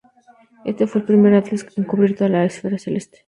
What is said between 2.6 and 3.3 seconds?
celeste.